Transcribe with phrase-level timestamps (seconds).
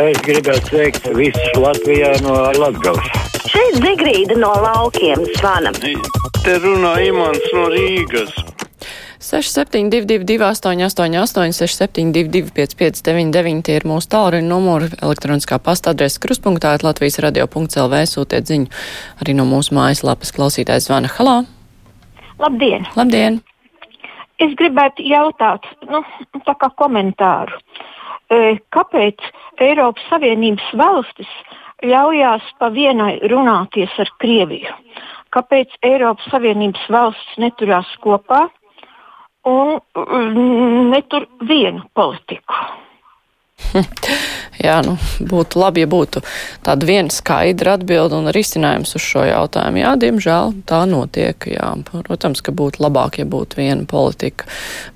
[0.00, 3.08] Es gribētu sveikt visus Latvijā no Latgales.
[3.50, 5.74] Šeit Zigrīda no laukiem zvana.
[5.76, 8.32] Te runā Imants no Rīgas.
[9.20, 18.00] 6722, 888, 672, 559, tie ir mūsu tālruņa numuri, elektroniskā pasta adrese kruspunktā, Latvijas radio.clv,
[18.08, 18.72] sūtiet ziņu
[19.20, 21.12] arī no mūsu mājaslapas klausītājs zvana.
[21.18, 21.36] Halā!
[22.40, 22.88] Labdien!
[22.96, 23.42] Labdien!
[24.40, 26.00] Es gribētu jautāt, nu,
[26.46, 27.99] tā kā komentāru, e,
[28.74, 29.24] kāpēc
[29.58, 31.30] Eiropas Savienības valstis
[31.82, 34.74] ļaujās pa vienai runāties ar Krieviju?
[35.34, 38.48] Kāpēc Eiropas Savienības valstis neturās kopā
[39.46, 42.54] un mm, netur vienu politiku?
[44.60, 46.20] Jā, nu, būtu labi, ja būtu
[46.66, 49.80] tāda viena skaidra atbilde un risinājums uz šo jautājumu.
[49.80, 51.48] Jā, diemžēl tā notiek.
[51.48, 51.70] Jā.
[51.88, 54.48] Protams, ka būtu labāk, ja būtu viena politika.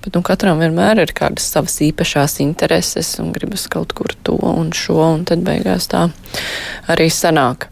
[0.05, 4.69] Bet nu, katram vienmēr ir kādas savas īpašās intereses un gribas kaut kur to un
[4.75, 6.07] šo, un tad beigās tā
[6.91, 7.71] arī sanāk.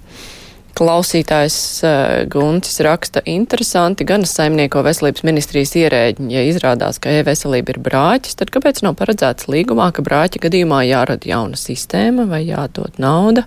[0.74, 7.80] Klausītājs uh, Guntis raksta interesanti, gan saimnieko veselības ministrijas ierēģi, ja izrādās, ka e-veselība ir
[7.86, 13.46] brāķis, tad kāpēc nav paredzēts līgumā, ka brāķa gadījumā jārada jauna sistēma vai jādod nauda?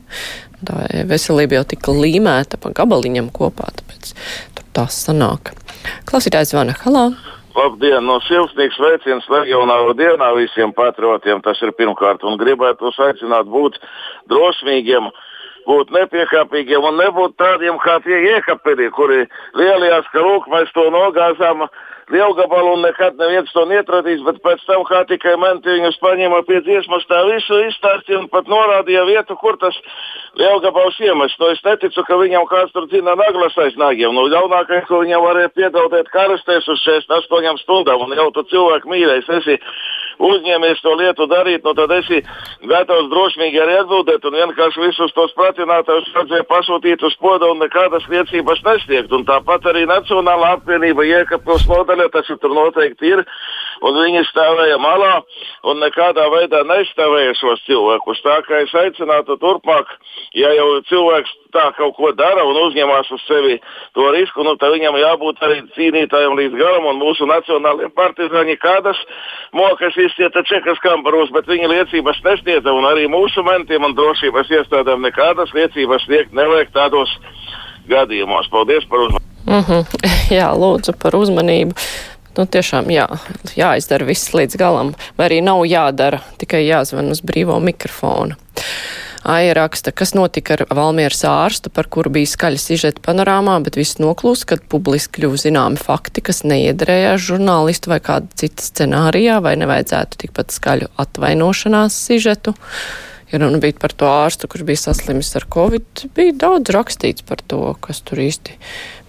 [0.67, 4.15] Tā e-veselība jau tika līmēta pa gabaliņam kopā, tāpēc
[4.55, 5.57] tur tās sanāk.
[6.07, 7.09] Klausītājs zvana, halā!
[7.57, 8.05] Labdien!
[8.05, 11.41] No siltsnīgs veiciens legionāru dienā visiem patriotiem.
[11.45, 13.79] Tas ir pirmkārt un gribētu aicināt būt
[14.29, 15.09] drosmīgiem
[15.67, 19.27] būt nepiekāpīgiem un nebūt tādiem kā tie iekaperi, kuri
[19.59, 21.67] lielajās, ka lūk, mēs to nogāzām
[22.11, 26.61] lielgabalu un nekad neviens to neatradīs, bet pēc tam, kā tikai menti viņus paņēma pie
[26.67, 29.75] dziesmas, tā visu izstāstīja un pat norādīja vietu, kur tas
[30.39, 31.41] lielgabals iemests.
[31.43, 34.15] No es neticu, ka viņam kāds tur zina naglas aiz nagiem.
[34.15, 39.33] Nu, ļaunākais, ko viņam varēja piedalīt karastēs uz 68 stundām un jau tu cilvēku mīļais
[39.41, 39.59] esi
[40.23, 42.23] uzņēmies to lietu darīt, nu tad esi
[42.69, 48.07] gatavs drošīgi arī atbildēt un vienkārši visus tos pratinātājus vajadzēja pasūtīt uz poda un nekādas
[48.13, 49.13] liecības nesniegt.
[49.13, 51.67] Un tāpat arī Nacionālā apvienība iekapils
[51.97, 53.25] nodaļa, taču tur noteikti ir,
[53.83, 55.23] un viņi stāvēja malā
[55.65, 58.23] un nekādā veidā neizstāvēja šos cilvēkus.
[58.23, 59.87] Tā kā es aicinātu turpmāk,
[60.35, 63.59] ja jau cilvēks tā kaut ko dara un uzņemas uz sevi
[63.95, 66.89] to risku, nu, tad viņam jābūt arī cīnītājam līdz galam.
[67.01, 68.99] Mūsu nacionālajie partizāņi kādas
[69.53, 72.75] mokas izcieta čekas kambaros, bet viņa liecības nesniedza.
[72.87, 77.13] Arī mūsu mentiem un drošības iestādēm nekādas liecības sniegt nevajag tādos
[77.91, 78.51] gadījumos.
[78.53, 79.26] Paldies par uzmanību!
[79.47, 79.85] Mm -hmm.
[80.39, 81.75] Jā, lūdzu par uzmanību.
[82.37, 83.07] Nu, tiešām jā,
[83.57, 88.37] jāizdara viss līdz galam, vai arī nav jādara, tikai jāzvan uz brīvo mikrofonu.
[89.27, 93.99] Aija raksta, kas notika ar Valmieras ārstu, par kuru bija skaļa sižeta panorāmā, bet viss
[93.99, 100.21] noklūst, kad publiski kļuva zināmi fakti, kas neiederējās žurnālistu vai kāda cita scenārijā, vai nevajadzētu
[100.23, 102.55] tikpat skaļu atvainošanās sižetu.
[103.33, 107.41] Ja runa bija par to ārstu, kurš bija saslimis ar covid, bija daudz rakstīts par
[107.51, 108.55] to, kas tur īsti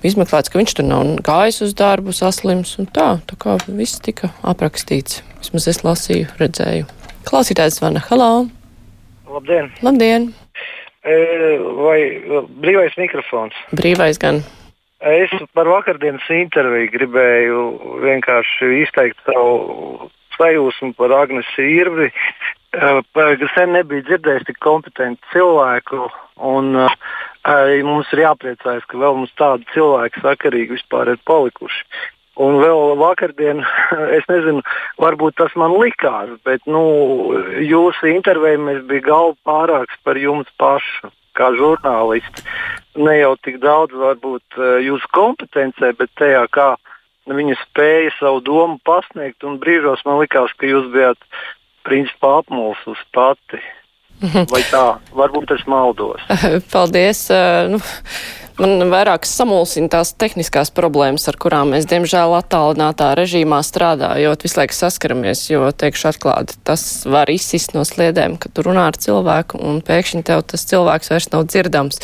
[0.01, 3.09] bija izmeklēts, ka viņš tur nav gājis uz darbu, saslims un tā.
[3.29, 5.22] Tā kā viss tika aprakstīts.
[5.44, 6.89] Vismaz es lasīju, redzēju.
[7.29, 8.01] Klausītājs zvana.
[8.09, 8.47] Halo!
[9.29, 9.69] Labdien!
[9.85, 10.31] Labdien!
[11.06, 11.16] E,
[11.77, 12.00] vai
[12.63, 13.53] brīvais mikrofons?
[13.77, 14.41] Brīvais gan.
[14.97, 17.63] Es par vakardienas interviju gribēju
[18.01, 22.09] vienkārši izteikt savu sajūsmu par Agnēs Irvi.
[22.77, 26.07] E, sen nebija dzirdējis tik kompetentu cilvēku,
[26.45, 26.93] un uh,
[27.88, 31.83] mums ir jāpriecājas, ka vēl mums tādi cilvēki sakarīgi vispār ir palikuši.
[32.38, 33.63] Un vēl vakardien,
[34.17, 34.61] es nezinu,
[35.01, 36.83] varbūt tas man likās, bet nu,
[37.65, 42.45] jūsu intervijā bija galva pārāks par jums pašu, kā žurnālisti.
[42.97, 46.69] Ne jau tik daudz varbūt eh, jūsu kompetencē, bet tajā, kā
[47.27, 49.44] viņa spēja savu domu pasniegt.
[49.45, 51.19] Un brīžos man likās, ka jūs bijat
[51.88, 53.62] principā apmulsus pati.
[54.50, 54.98] Vai tā?
[55.14, 56.24] Varbūt es maldos.
[56.74, 57.28] Paldies.
[57.70, 57.81] Nu.
[58.58, 64.74] Man vairāk samulsina tās tehniskās problēmas, ar kurām mēs, diemžēl, attālinātā režīmā strādājot, visu laiku
[64.74, 69.83] saskaramies, jo, teikšu atklāti, tas var izsist no sliedēm, kad tu runā ar cilvēku un
[69.86, 72.01] pēkšņi tev tas cilvēks vairs nav dzirdams.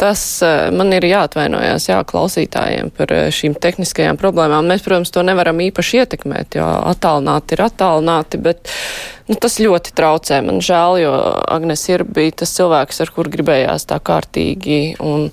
[0.00, 4.70] Tas eh, man ir jāatvainojās, jā, klausītājiem par eh, šīm tehniskajām problēmām.
[4.70, 8.72] Mēs, protams, to nevaram īpaši ietekmēt, jo attālināti ir attālināti, bet
[9.28, 10.40] nu, tas ļoti traucē.
[10.46, 11.12] Man žēl, jo
[11.52, 15.28] Agnes ir bija tas cilvēks, ar kur gribējās tā kārtīgi un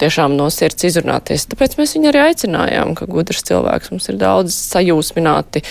[0.00, 1.44] tiešām no sirds izrunāties.
[1.52, 5.66] Tāpēc mēs viņu arī aicinājām, ka gudrs cilvēks mums ir daudz sajūsmināti.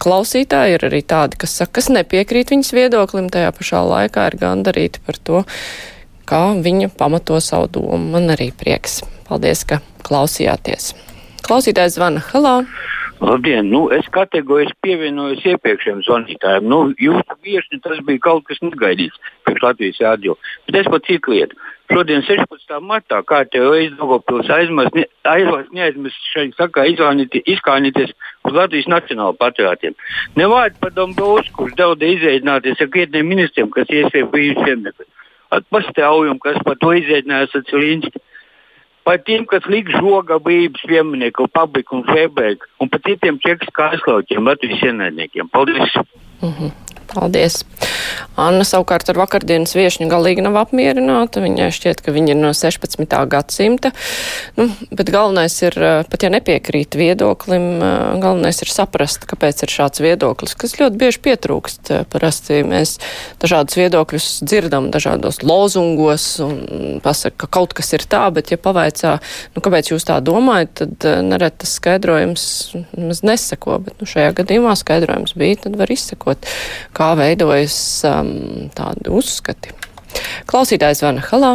[0.00, 5.04] Klausītāji ir arī tādi, kas saka, kas nepiekrīt viņas viedoklim, tajā pašā laikā ir gandarīti
[5.04, 5.44] par to,
[6.28, 8.00] kā viņa pamato savu domu.
[8.16, 9.02] Man arī prieks.
[9.28, 10.92] Paldies, ka klausījāties.
[11.44, 12.24] Klausītājs zvana.
[12.32, 12.62] Halā!
[13.24, 13.70] Labdien!
[13.70, 16.66] Nu, es kategoriski pievienojos iepriekšējiem zvanītājiem.
[16.68, 19.16] Nu, jūsu viesi tas bija kaut kas negaidīts
[19.46, 20.34] priekš Latvijas rādio.
[20.66, 21.56] Bet es pat citu lietu.
[21.92, 22.74] Šodien, 16.
[22.80, 24.96] martā, kā te reiz Dogopils aizmirst,
[25.76, 28.14] neaizmirst šeit sakā izkānīties
[28.48, 29.96] uz Latvijas nacionāla patriotiem.
[30.40, 34.64] Nevajag par Dombrovsku, kurš daudz izreidināties ar krietniem ministriem, kas iespēja brīvs
[36.98, 38.22] izreidinājās ar Cilinski
[39.04, 44.48] par tiem, kas liks žoga brīvības pieminieku, pabriku un febrēku, un par citiem čekas kāslaukiem,
[44.48, 45.50] Latvijas ienaidniekiem.
[45.52, 45.98] Paldies!
[46.40, 46.72] Mm -hmm.
[47.14, 47.64] Paldies!
[48.34, 51.42] Anna savukārt ar vakardienas viešņu galīgi nav apmierināta.
[51.44, 53.06] Viņai šķiet, ka viņa ir no 16.
[53.30, 53.92] gadsimta.
[54.58, 59.70] Nu, bet galvenais ir, eh, pat ja nepiekrīt viedoklim, eh, galvenais ir saprast, kāpēc ir
[59.70, 61.90] šāds viedoklis, kas ļoti bieži pietrūkst.
[61.90, 62.98] Eh, parasti mēs
[63.38, 69.20] dažādus viedokļus dzirdam dažādos lozungos un pasaka, ka kaut kas ir tā, bet ja pavaicā,
[69.54, 74.74] nu, kāpēc jūs tā domājat, tad nereti tas skaidrojums maz neseko, bet nu, šajā gadījumā
[74.74, 76.38] skaidrojums bija, tad var izsekot,
[76.92, 78.02] kā veidojas
[78.76, 79.74] tādi uzskati.
[80.50, 81.54] Klausītājs Vana Halā.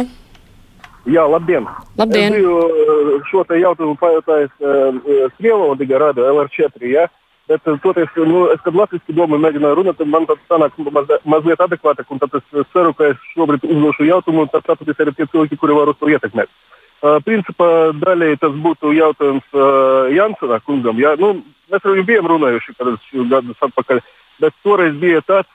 [1.08, 1.64] Jā, labdien!
[1.96, 2.34] labdien.
[2.34, 7.06] Es biju uh, šo te jautājumu pajautājis uh, Krievlodiga radio LR4, ja?
[7.48, 11.08] bet uh, toties, nu, es, kad latviski domāju, mēģināju runāt, tad man tas sanāk maz,
[11.24, 15.58] mazliet adekvātāk, tad es ceru, ka es šobrīd uzdošu jautājumu, un sapratīsiet arī tie cilvēki,
[15.62, 16.52] kuri var to ietekmēt.
[17.00, 21.00] Uh, principā daļai tas būtu jautājums uh, Jansona kungam.
[21.00, 21.14] Ja?
[21.16, 21.38] Nu,
[21.72, 24.02] mēs ar viņu bijām runājuši kādus gadus atpakaļ,
[24.44, 25.48] bet toreiz bija tāds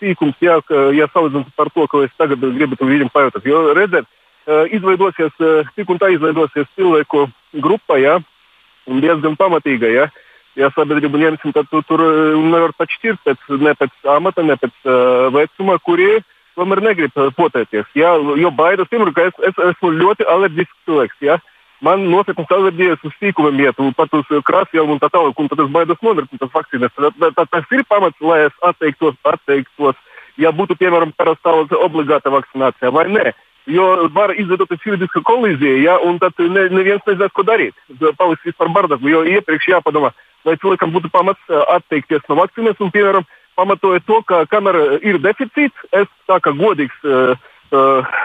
[0.00, 3.46] sīkums, jā, ka, ja salīdzinām par to, ko es tagad gribu viņam pajautāt.
[3.46, 4.08] Jo redziet,
[4.74, 5.32] izveidosies,
[5.76, 7.26] tik un tā izveidosies cilvēku
[7.62, 8.18] grupa, jā,
[8.90, 9.90] un diezgan pamatīga.
[9.92, 10.10] Jā.
[10.58, 12.02] Ja sabiedrību ņemsim, tad tu, tur
[12.36, 16.18] nevar pat šķirt pēc, ne pēc amata, ne pēc uh, vecuma, kuri
[16.58, 17.88] tomēr negrib potēties.
[17.96, 21.16] Jā, jo baidas, pirmkārt, ka es, es esmu ļoti alerģisks cilvēks.
[21.24, 21.38] Jā.
[21.82, 25.70] Man nopietnas alerģijas uz sīkumiem iet, pat uz krāsām un tā tālāk, un tad es
[25.74, 26.94] baidos nomirt no tās vakcīnas.
[27.50, 29.98] Tas ir pamats, lai es atteiktos, atteiktos,
[30.38, 33.32] ja būtu, piemēram, parastā obligāta vakcinācija vai nē.
[33.70, 37.74] Jo var izveidoties juridiska kolīzija, ja, un tad ne, neviens nezinās, ko darīt.
[38.18, 40.10] Paliks vispār bardaku, jo iepriekš jāpadomā,
[40.46, 43.26] lai cilvēkam būtu pamats atteikties no vakcīnas, un, piemēram,
[43.58, 46.98] pamatoja to, ka kamēr ir deficīts, es tā kā godīgs.
[47.06, 47.34] Uh,
[47.74, 48.18] uh,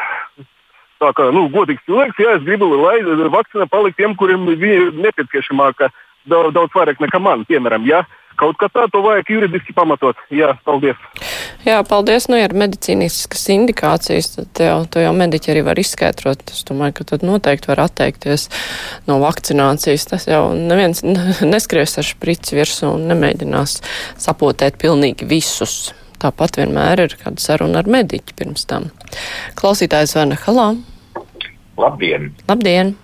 [0.97, 5.91] Tā kā nu, godīgs cilvēks, jā, es gribu, lai vakcīna paliktu tiem, kuriem ir nepieciešamāka
[6.29, 7.85] daudz, daudz vairāk nekā man, piemēram.
[7.88, 8.05] Jā.
[8.38, 10.19] Kaut kā tā, to vajag juridiski pamatot.
[10.29, 10.97] Jā, paldies.
[11.65, 12.27] Jā, paldies.
[12.29, 16.45] Nu, ja ir medicīniskas indikācijas, tad jau, to jau mediķi arī var izskaidrot.
[16.53, 18.45] Es domāju, ka tad noteikti var atteikties
[19.09, 20.05] no vakcinācijas.
[20.13, 21.01] Tas jau neviens
[21.53, 23.79] neskries ar šprici virsū un nemēģinās
[24.21, 25.95] sapotēt pilnīgi visus.
[26.17, 28.89] Tāpat vienmēr ir kāda saruna ar mediķi pirms tam.
[29.59, 30.71] Klausītājs Vana Halā.
[31.77, 32.31] Labdien!
[32.49, 32.95] Labdien!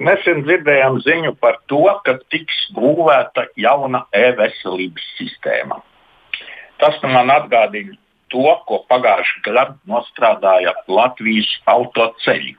[0.00, 5.80] Nesen dzirdējām ziņu par to, ka tiks būvēta jauna e-veselības sistēma.
[6.80, 7.96] Tas man atgādina
[8.32, 12.56] to, ko pagājušajā gadā nostrādāja Latvijas autoceļi.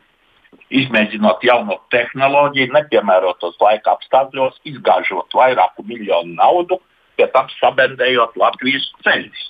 [0.81, 6.77] Izmēģinot jaunu tehnoloģiju, nepiemērotos laika apstākļos, izgāžot vairāku miljonu naudu,
[7.33, 9.47] tam sabendējot Latvijas ceļus.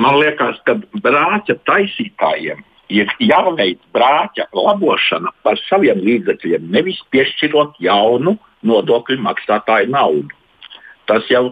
[0.00, 8.36] Man liekas, ka brāķa taisītājiem ir jāveic brāķa labošana par saviem līdzekļiem, nevis piešķirot jaunu
[8.68, 10.32] nodokļu maksātāju naudu.
[11.10, 11.50] Tas jau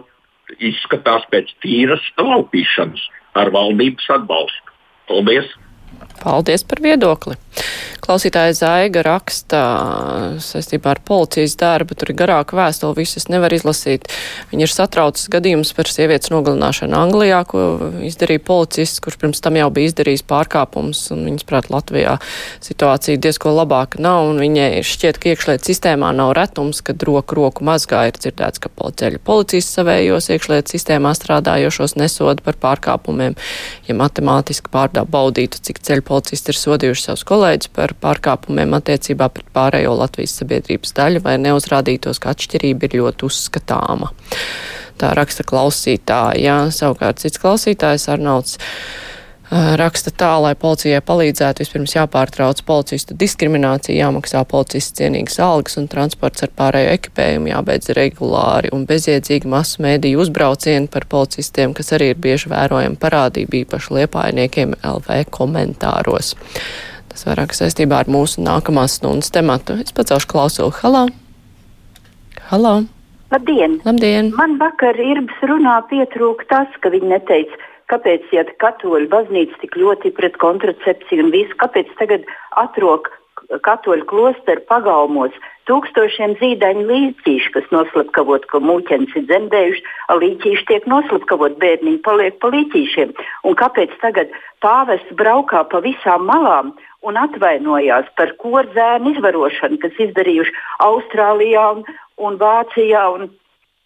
[0.59, 3.03] izskatās pēc tīras laupīšanas
[3.39, 4.75] ar valdības atbalstu.
[5.09, 5.47] Paldies!
[6.21, 7.37] Paldies par viedokli!
[8.01, 9.59] Klausītāja Zaiga raksta
[10.41, 14.07] saistībā ar policijas darbu, tur ir garāka vēstule, visas nevar izlasīt.
[14.49, 17.61] Viņa ir satraucis gadījums par sievietes nogalināšanu Anglijā, ko
[18.07, 22.17] izdarīja policists, kurš pirms tam jau bija izdarījis pārkāpumus, un viņas prāt Latvijā
[22.65, 27.65] situācija diezko labāka nav, un viņai šķiet, ka iekšliet sistēmā nav retums, kad roku roku
[27.69, 33.37] mazgā ir dzirdēts, ka ceļa policijas savējos iekšliet sistēmā strādājošos nesoda par pārkāpumiem.
[33.87, 39.29] Ja matemātiski pārdā baudītu, cik ceļa policisti ir sodījuši savus kolēģus par par pārkāpumiem attiecībā
[39.33, 44.11] pret pārējo Latvijas sabiedrības daļu, vai neuzrādītos, ka atšķirība ir ļoti uzskatāma.
[45.01, 46.57] Tā raksta klausītāja.
[46.75, 48.59] Savukārt cits klausītājs Arnauts
[49.51, 56.45] raksta tā, lai policijai palīdzētu, vispirms jāpārtrauc policistu diskriminācija, jāmaksā policists cienīgas algas un transports
[56.45, 62.23] ar pārējo ekipējumu, jābeidz regulāri un bezjēdzīgi masu mēdīju uzbraucieni par policistiem, kas arī ir
[62.23, 66.35] bieži vērojama parādība īpaši liepājniekiem LV komentāros.
[67.11, 69.75] Tas vairāk saistībā ar mūsu nākamās stundas tematu.
[69.83, 70.71] Es pacelšu klausulu.
[70.79, 71.05] Halā!
[72.51, 72.75] Halā!
[73.31, 73.79] Labdien!
[73.85, 74.31] Labdien!
[74.39, 77.59] Man vakar Irbs runā pietrūka tas, ka viņi neteica,
[77.91, 82.27] kāpēc iet katoļu baznīca tik ļoti pret kontracepciju un visu, kāpēc tagad
[82.59, 83.11] atrok
[83.67, 85.35] katoļu klosteru pagalmos
[85.67, 89.83] tūkstošiem zīdaiņu līķīšu, kas noslapkavot, ka mūķenis ir dzemdējuši,
[90.21, 93.13] līķīši tiek noslapkavot, bērniņi paliek pa līķīšiem.
[93.47, 94.31] Un kāpēc tagad
[94.63, 96.73] pāvests braukā pa visām malām
[97.07, 101.85] un atvainojās par korzēnu izvarošanu, kas izdarījuši Austrālijā un,
[102.21, 103.29] un Vācijā un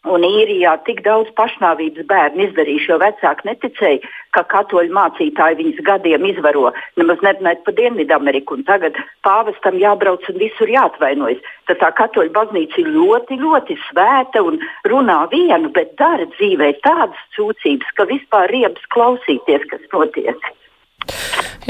[0.05, 6.27] Un īrijā tik daudz pašnāvības bērnu izdarījuši, jo vecāki neticēja, ka katoļu mācītāji viņus gadiem
[6.29, 6.67] izvaro,
[7.01, 8.59] nemaz nerunājot par Dienvidameriku.
[8.67, 11.41] Tagad pāvestam jābrauc un visur jāatvainojas.
[11.65, 17.25] Tad tā katoļu baznīca ir ļoti, ļoti svēta un runā vienu, bet dara dzīvē tādas
[17.33, 20.53] sūdzības, ka vispār riebas klausīties, kas notiek.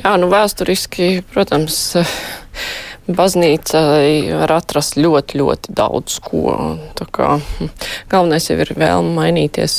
[0.05, 1.79] Jā, nu vēsturiski, protams
[3.17, 6.43] baznīcai var atrast ļoti, ļoti daudz ko.
[6.93, 7.71] Tā kā hm,
[8.11, 9.73] galvenais jau ir vēlme mainīties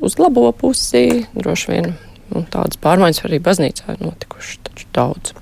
[0.00, 1.90] uz labo pusi, droši vien.
[2.32, 5.36] Un tādas pārmaiņas arī baznīcā ir notikušas taču daudz.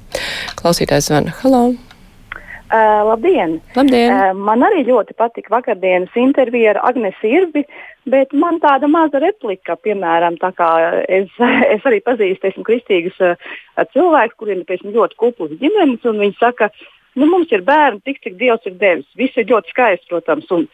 [0.59, 1.39] Klausītājs zvana.
[1.45, 1.63] Halo!
[1.71, 3.61] Uh, labdien!
[3.79, 4.11] labdien.
[4.11, 7.63] Uh, man arī ļoti patika vakardienas intervija ar Agnēsu Irbi,
[8.11, 10.71] bet man tāda maza replika, piemēram, tā kā
[11.09, 11.33] es,
[11.75, 13.49] es arī pazīstu, esmu kristīgas uh,
[13.95, 16.71] cilvēkus, kuriem ir ļoti kuplas ģimenes, un viņi saka,
[17.17, 19.09] nu, mums ir bērni tik, cik Dievs ir devis.
[19.19, 20.49] Viss ir ļoti skaisti, protams.
[20.55, 20.67] Un,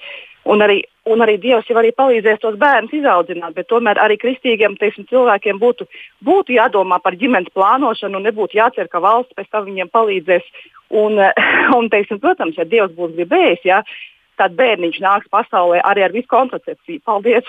[0.51, 4.77] un, arī, un arī Dievs jau arī palīdzēs tos bērnus izaudzināt, bet tomēr arī kristīgiem
[4.81, 5.89] teiksim, cilvēkiem būtu,
[6.27, 10.49] būtu jādomā par ģimenes plānošanu un nebūtu jācer, ka valsts pēc tam viņiem palīdzēs.
[10.93, 11.17] Un,
[11.79, 13.83] un, teiksim, protams, ja Dievs būs gribējis, ja,
[14.41, 17.03] tad bērniņš nāks pasaulē arī ar visu kontracepciju.
[17.07, 17.49] Paldies!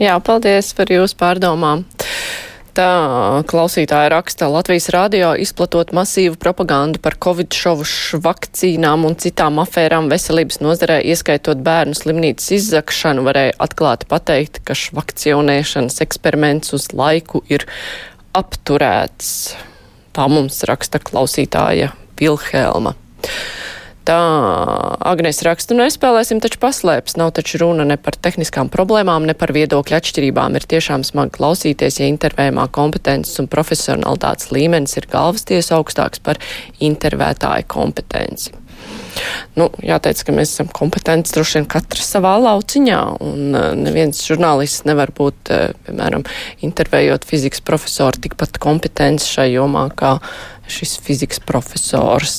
[0.00, 1.84] Jā, paldies par jūsu pārdomām.
[2.70, 7.84] Tā klausītāja raksta Latvijas radio izplatot masīvu propagandu par covid šovu
[8.22, 15.98] vakcīnām un citām afērām veselības nozarē, ieskaitot bērnu slimnīcas izzakšanu, varēja atklāti pateikt, ka vakcionēšanas
[16.06, 17.66] eksperiments uz laiku ir
[18.38, 19.34] apturēts.
[20.14, 21.90] Tā mums raksta klausītāja
[22.22, 22.94] Vilhelma.
[24.10, 24.16] Tā
[25.06, 29.52] Agnēs raksta, nu nespēlēsim taču paslēpes, nav taču runa ne par tehniskām problēmām, ne par
[29.54, 30.56] viedokļu atšķirībām.
[30.58, 36.42] Ir tiešām smagi klausīties, ja intervējumā kompetences un profesionalitātes līmenis ir galvas tiesa augstāks par
[36.82, 38.50] intervētāju kompetenci.
[39.58, 44.86] Nu, jāteic, ka mēs esam kompetenti droši vien katrs savā lauciņā, un uh, neviens žurnālists
[44.88, 46.24] nevar būt, uh, piemēram,
[46.66, 50.18] intervējot fizikas profesoru tikpat kompetents šai jomā kā
[50.70, 52.34] šis fizikas profesors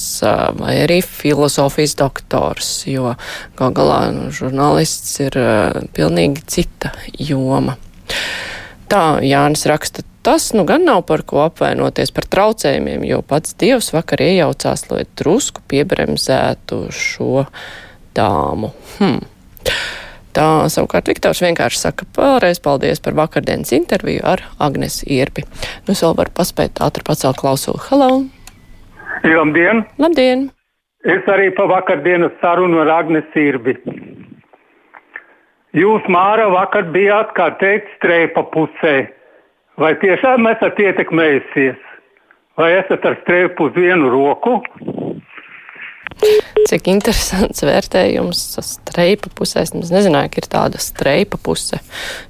[0.55, 3.17] vai arī filozofijas doktors, jo
[3.59, 5.35] gal galā nu, žurnālists ir
[5.91, 7.75] pilnīgi cita joma.
[8.91, 13.91] Tā Jānis raksta, tas nu gan nav par ko apvainoties par traucējumiem, jo pats Dievs
[13.95, 17.45] vakar iejaucās, lai drusku piebremzētu šo
[18.17, 18.71] dāmu.
[18.99, 19.21] Hmm.
[20.31, 25.43] Tā savukārt Viktors vienkārši saka vēlreiz paldies par vakardienas interviju ar Agnes Ierpi.
[25.83, 27.81] Nu, es vēl varu paspēt ātri pacelt klausulu.
[27.89, 28.11] Halo!
[29.27, 29.83] Labdien!
[29.99, 30.47] Labdien!
[31.03, 33.73] Es arī pa vakardienas sarunu ar Agnes Irbi.
[35.73, 38.95] Jūs, Māra, vakar bijāt, kā teikt, strēpa pusē.
[39.81, 41.79] Vai tiešām esat ietekmējusies?
[42.59, 44.59] Vai esat ar strēpu uz vienu roku?
[46.69, 49.63] Cik interesants vērtējums streipa pusē.
[49.65, 51.79] Es nezināju, ka ir tāda streipa puse.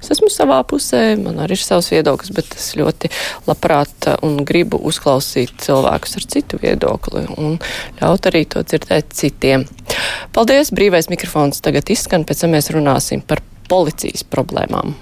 [0.00, 3.12] Es esmu savā pusē, man arī ir savs viedoklis, bet es ļoti
[3.50, 7.60] labprāt un gribu uzklausīt cilvēkus ar citu viedokli un
[8.00, 9.68] ļaut arī to dzirdēt citiem.
[10.32, 10.72] Paldies!
[10.72, 14.96] Brīvais mikrofons tagad izskan, pēc tam mēs runāsim par policijas problēmām.